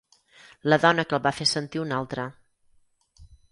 La 0.73 0.79
dona 0.85 1.05
que 1.11 1.15
el 1.17 1.21
va 1.27 1.33
fer 1.41 1.47
sentir 1.51 1.83
un 1.83 1.95
altre. 2.01 2.27